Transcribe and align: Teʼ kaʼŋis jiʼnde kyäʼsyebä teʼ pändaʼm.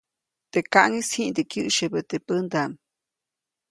Teʼ 0.51 0.65
kaʼŋis 0.73 1.07
jiʼnde 1.13 1.41
kyäʼsyebä 1.51 1.99
teʼ 2.09 2.23
pändaʼm. 2.27 2.71